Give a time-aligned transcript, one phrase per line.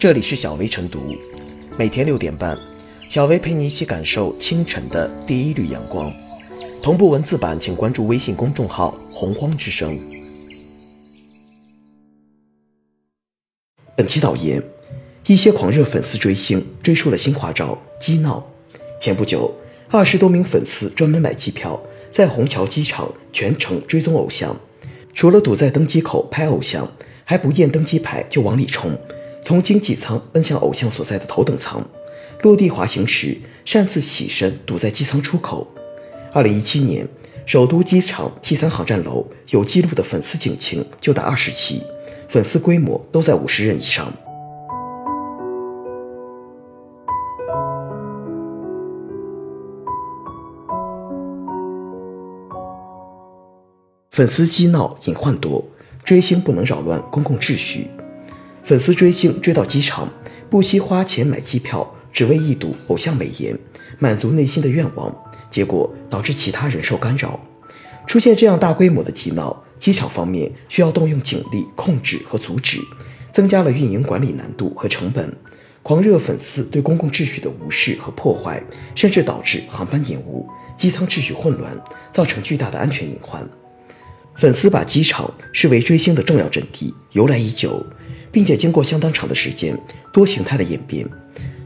[0.00, 1.14] 这里是小薇晨读，
[1.76, 2.58] 每天六点半，
[3.10, 6.10] 小薇陪你一起感受清晨的第一缕阳光。
[6.82, 10.00] 同步文字版，请关注微信公众号“洪荒之声”。
[13.94, 14.62] 本期导言：
[15.26, 18.50] 一些狂热粉丝追星，追出了新花招，激闹。
[18.98, 19.54] 前不久，
[19.90, 21.78] 二十多名粉丝专门买机票，
[22.10, 24.56] 在虹桥机场全程追踪偶像，
[25.12, 26.90] 除了堵在登机口拍偶像，
[27.22, 28.98] 还不验登机牌就往里冲，
[29.42, 31.84] 从经济舱奔向偶像所在的头等舱。
[32.42, 35.66] 落地滑行时，擅自起身堵在机舱出口。
[36.32, 37.06] 二零一七年，
[37.44, 41.82] 首都机场 T 三航站楼有记录的粉丝警情就达二十起，
[42.28, 44.10] 粉丝规模都在五十人以上。
[54.10, 55.62] 粉丝激闹隐患多，
[56.04, 57.90] 追星不能扰乱公共秩序。
[58.70, 60.08] 粉丝追星追到机场，
[60.48, 63.58] 不惜花钱买机票，只为一睹偶像美颜，
[63.98, 65.12] 满足内心的愿望。
[65.50, 67.44] 结果导致其他人受干扰，
[68.06, 72.78] 出现这样大规模的激闹，机场方面需要动用警力控制和阻止，
[73.32, 75.36] 增加了运营管理难度和成本。
[75.82, 78.62] 狂热粉丝对公共秩序的无视和破坏，
[78.94, 81.76] 甚至导致航班延误、机舱秩序混乱，
[82.12, 83.44] 造成巨大的安全隐患。
[84.36, 87.84] 粉丝把机场视为追星的重要阵地，由来已久，
[88.32, 89.76] 并且经过相当长的时间，
[90.12, 91.06] 多形态的演变。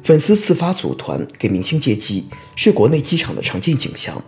[0.02, 2.24] 粉丝自发组团给明星接机，
[2.56, 4.22] 是国内机场的常见景象。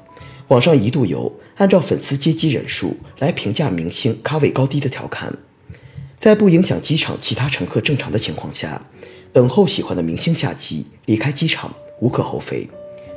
[0.48, 5.36] 网上一度有按照粉丝接机人数来评价明星咖位高低的调侃。
[6.18, 8.80] 在不影响机场其他乘客正常的情况下，
[9.32, 12.66] 等候喜欢的明星下机离开机场无可厚非。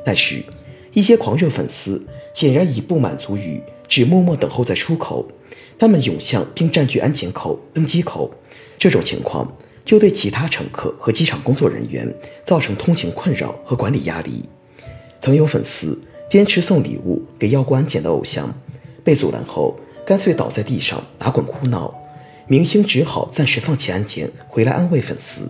[0.04, 0.44] 但是，
[0.92, 5.30] 一些狂热粉丝显然已不满足于只默默等候在出口，
[5.78, 8.34] 他们涌向并占据安检口、登机口，
[8.80, 9.48] 这种情况。
[9.86, 12.14] 就对其他乘客和机场工作人员
[12.46, 14.48] 造成通行困扰和管理压力。
[15.20, 16.00] 曾有粉丝
[16.30, 18.54] 坚持送礼物给要过安检的偶像，
[19.04, 21.92] 被阻拦后干脆倒在地上打滚哭闹，
[22.46, 25.50] 明星只好暂时放弃安检，回来安慰粉丝。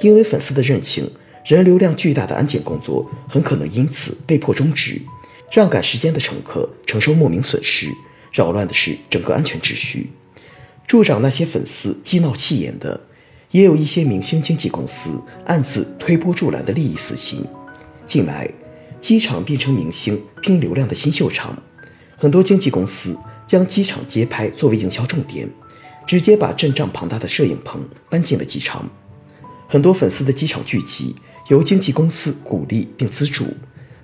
[0.00, 1.06] 因为粉丝的任性，
[1.44, 4.98] 人流量巨大的安检工作很可能因此被迫终止，
[5.52, 7.88] 让赶时间的乘客承受莫名损失，
[8.32, 10.10] 扰乱的是整个安全秩序。
[10.88, 13.00] 助长那些粉丝激闹气焰的。
[13.50, 15.10] 也有一些明星经纪公司
[15.46, 17.42] 暗自推波助澜的利益私心。
[18.06, 18.46] 近来，
[19.00, 21.56] 机场变成明星拼流量的新秀场，
[22.18, 23.16] 很多经纪公司
[23.46, 25.48] 将机场街拍作为营销重点，
[26.06, 28.86] 直接把阵仗庞大的摄影棚搬进了机场。
[29.66, 31.16] 很多粉丝的机场聚集
[31.48, 33.46] 由经纪公司鼓励并资助，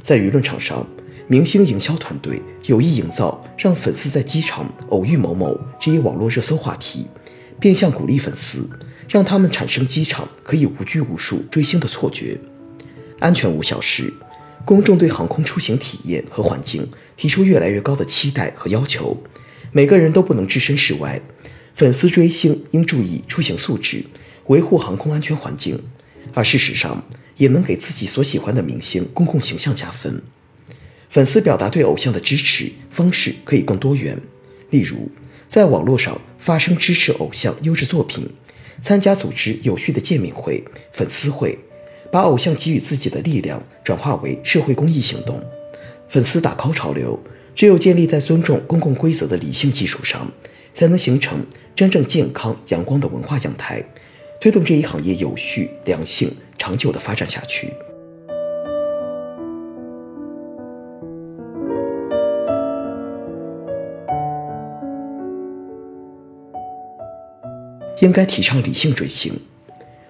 [0.02, 0.86] 在舆论场上，
[1.26, 7.06] 明星营销团队有意营造让粉丝在机场偶遇某某这一网络热搜话题，
[7.58, 8.68] 变相鼓励粉丝。
[9.06, 12.38] 让他们产生机场可以无拘无束追星的错觉。
[13.20, 14.12] 安全无小事，
[14.64, 19.16] 公众对航空出行体验和环境提出越来越高的期待和要求，
[19.72, 21.20] 每个人都不能置身事外。
[21.74, 24.04] 粉丝追星应注意出行素质，
[24.46, 25.78] 维护航空安全环境，
[26.32, 27.04] 而事实上
[27.36, 30.22] 也能给自己所喜欢的明星公共形象加分。
[31.14, 34.20] 粉丝表达对偶像的支持方式可以更多元，
[34.70, 35.08] 例如
[35.48, 38.28] 在网络上发声支持偶像优质作品。
[38.82, 41.56] 参加组织有序的见面会、粉丝会，
[42.10, 45.40] 把偶像给予自己的力量转化为社会公益行动。
[46.08, 47.16] 粉丝打 call 潮流，
[47.54, 50.28] 只有建立在尊重公共规则的理性基础上，
[50.74, 51.46] 才能形成
[51.76, 53.80] 真正健康阳光的文化样态，
[54.40, 57.72] 推动这一行业有序、良性、长久的发展下去。
[68.04, 69.32] 应该提倡理性追星。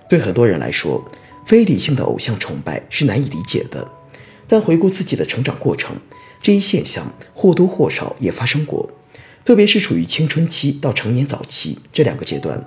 [0.08, 1.02] 对很多人来说，
[1.46, 3.88] 非理性的偶像崇拜是难以理解的。
[4.46, 5.96] 但回顾自己的成长过程，
[6.42, 8.90] 这一现象或多或少也发生过。
[9.44, 12.62] 特别是处于青春期到成年早期这两个阶段，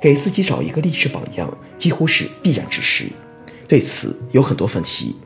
[0.00, 3.06] 给自己找一个励志榜样，几乎是必然之事。
[3.66, 5.16] 对此有很多分析，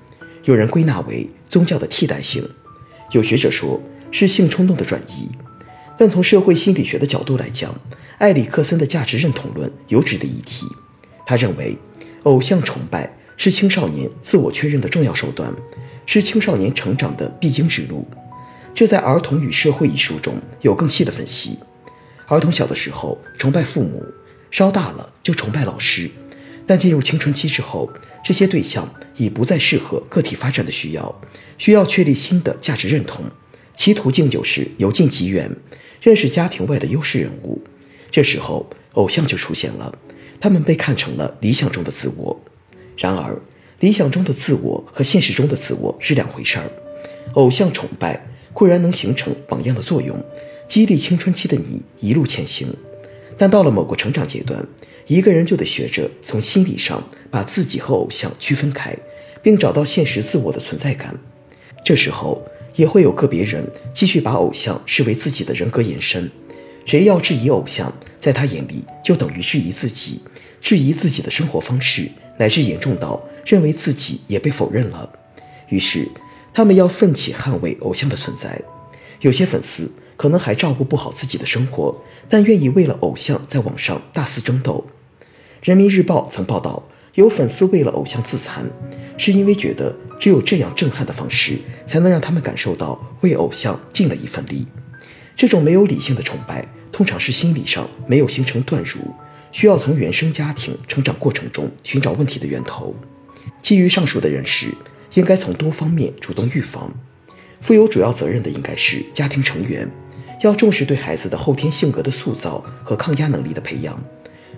[0.45, 2.49] 有人归纳为宗教的替代性，
[3.13, 5.29] 有学者说是性冲动的转移。
[5.99, 7.73] 但从社会心理学的角度来讲，
[8.23, 10.65] 埃里克森的价值认同论有值得一提。
[11.27, 11.77] 他认为，
[12.23, 15.53] 偶像崇拜是青少年自我确认的重要手段，
[16.07, 18.07] 是青少年成长的必经之路。
[18.73, 21.59] 这在《儿童与社会》一书中有更细的分析。
[22.29, 24.05] 儿童小的时候崇拜父母，
[24.53, 26.09] 稍大了就崇拜老师，
[26.65, 27.91] 但进入青春期之后，
[28.25, 31.21] 这些对象已不再适合个体发展的需要，
[31.59, 33.25] 需要确立新的价值认同，
[33.75, 35.51] 其途径就是由近及远，
[36.01, 37.61] 认识家庭外的优势人物。
[38.13, 39.99] 这时候，偶像就出现了，
[40.39, 42.39] 他们被看成了理想中的自我。
[42.99, 43.41] 然而，
[43.81, 46.71] 理想中的自我和现实中的自我是两回事儿。
[47.33, 50.23] 偶像崇拜固然能形成榜样的作用，
[50.69, 52.69] 激励青春期的你一路前行，
[53.39, 54.63] 但到了某个成长阶段，
[55.07, 58.95] 一个人就得学着从心理上把自己和偶像区分开，
[59.41, 61.19] 并找到现实自我的存在感。
[61.83, 66.31] 这时候，也会有个别人继续把偶像视为自己的人格延伸。
[66.85, 70.21] 谁要质疑偶像，在他眼里就等于质疑自己，
[70.61, 75.11] 质疑自己的生活方式，乃至严重到认为自己也被否认了。
[75.69, 76.09] 于是，
[76.53, 78.61] 他们要奋起捍卫偶像的存在。
[79.21, 81.97] 有些粉丝可能还照顾不好自己的生活，
[82.29, 84.85] 但愿意为了偶像在网上大肆争斗。
[85.63, 86.83] 人民日报曾报道，
[87.15, 88.67] 有粉丝为了偶像自残，
[89.17, 94.67] 是因为觉得只有这样震撼的方式，才能让他们感受到为偶像尽了一份力。
[95.35, 98.99] 这种没有理性的崇拜，通常是心理上没有形成断乳，
[99.51, 102.95] 需要从原生家庭成长过程中寻找问题的源头。
[103.61, 104.69] 基于上述的认识，
[105.15, 106.93] 应该从多方面主动预防。
[107.61, 109.89] 负有主要责任的应该是家庭成员，
[110.43, 114.03] 要重视对孩子的后天性格的塑造和抗压能力的培养，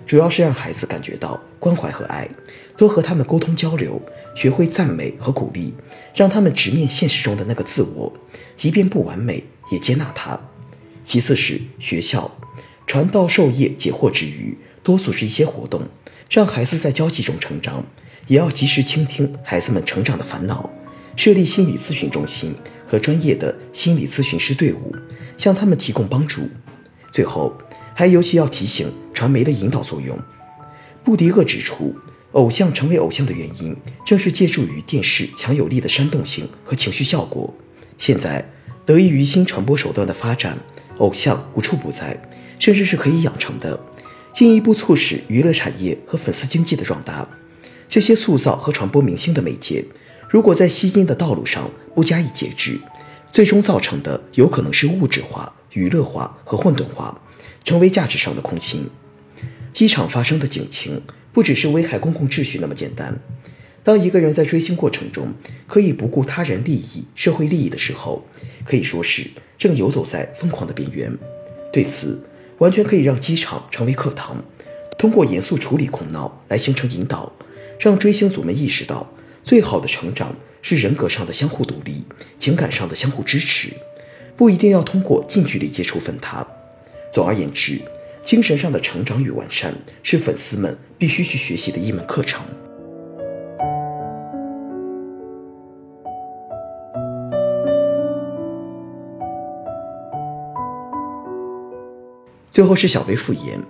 [0.05, 2.27] 主要是让孩子感觉到关怀和爱，
[2.75, 4.01] 多和他们沟通交流，
[4.35, 5.73] 学会赞美和鼓励，
[6.15, 8.11] 让他们直面现实中的那个自我，
[8.55, 10.39] 即便不完美，也接纳他。
[11.05, 12.35] 其次是学校
[12.85, 15.83] 传道授业解惑之余，多组织一些活动，
[16.29, 17.85] 让孩子在交际中成长。
[18.27, 20.67] 也要及时倾听孩子们成长的烦恼，
[21.15, 22.55] 设立心理咨询中心
[22.87, 24.95] 和专业的心理咨询师队伍，
[25.37, 26.49] 向他们提供帮助。
[27.11, 27.55] 最后，
[27.93, 30.19] 还尤其要提醒传媒的引导作用。
[31.03, 31.95] 布迪厄指出，
[32.31, 37.53] 偶像成为偶像的原因，正是借助于电视强有力的煽动性和情绪效果。
[37.99, 38.51] 现在，
[38.87, 40.57] 得益于新传播手段的发展。
[40.97, 42.17] 偶像无处不在，
[42.59, 43.79] 甚至是可以养成的，
[44.33, 47.27] 进一步促使娱乐产业和粉丝经济的壮大。
[47.87, 49.85] 这些塑造和传播明星的媒介，
[50.29, 52.79] 如果在吸金的道路上不加以节制，
[53.31, 57.21] 最终造成的有可能是物质化、娱乐化和混沌化，
[57.63, 58.89] 成为价值上的空心。
[59.73, 61.01] 机场发生的警情，
[61.33, 63.19] 不只是危害公共秩序那么简单。
[63.83, 65.33] 当一个人在追星过程中
[65.67, 68.25] 可以不顾他人利益、社会利益的时候，
[68.63, 71.17] 可以说是正游走在疯狂的边缘。
[71.71, 72.23] 对此，
[72.59, 74.43] 完全可以让机场成为课堂，
[74.97, 77.31] 通过严肃处理苦闹来形成引导，
[77.79, 79.11] 让追星族们意识到，
[79.43, 82.03] 最好的成长是人格上的相互独立，
[82.39, 83.69] 情感上的相互支持，
[84.37, 86.45] 不一定要通过近距离接触分他。
[87.13, 87.81] 总而言之，
[88.23, 92.41] 精神上的成长与完善是粉丝们必须去学习的一门课程。
[102.55, 103.61] 最后是小微复言，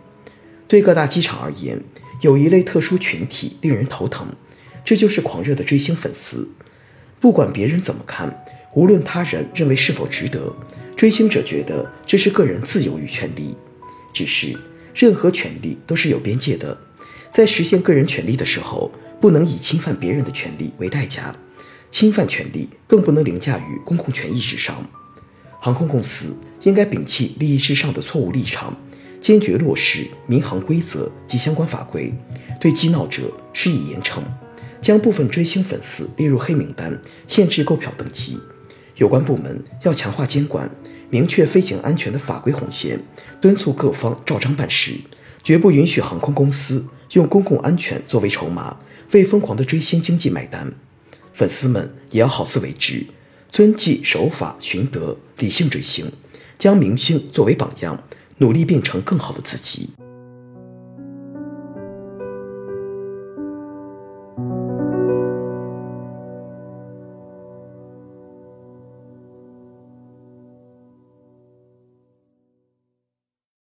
[0.68, 1.82] 对各大机场而言，
[2.22, 4.28] 有一类特殊群体令人头疼，
[4.84, 6.48] 这就是狂热的追星粉丝。
[7.20, 8.46] 不管别人怎么看，
[8.76, 10.56] 无论他人认为是否值得，
[10.96, 13.56] 追星者觉得这是个人自由与权利。
[14.14, 14.56] 只是
[14.94, 16.78] 任何权利都是有边界的，
[17.32, 21.36] 在实现个人权利的时候，不能以侵犯别人的权利为代价，
[21.90, 24.88] 侵犯权利更不能凌驾于公共权益之上。
[25.60, 28.76] 航空公司应该摒弃利益至上的错误立场，
[29.22, 32.12] 坚决落实民航规则及相关法规，
[32.60, 34.20] 对激闹者施以严惩，
[34.82, 38.40] 将部分追星粉丝列入黑名单，限制购票等级。
[38.98, 40.70] 有关部门要强化监管，
[41.10, 43.00] 明确飞行安全的法规红线，
[43.40, 44.96] 敦促各方照章办事，
[45.44, 48.78] 绝不允许航空公司用公共安全作为筹码，
[49.12, 50.74] 为疯狂的追星经济买单。
[51.32, 53.06] 粉丝们也要好自为之。
[53.52, 56.12] 遵纪守法、循德、理性追星，
[56.58, 58.02] 将明星作为榜样，
[58.38, 59.90] 努力变成更好的自己。